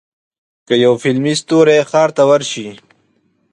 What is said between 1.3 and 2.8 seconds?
ستوری ښار ته ورشي.